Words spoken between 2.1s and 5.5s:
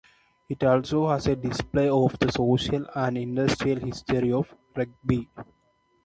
the social and industrial history of Rugby.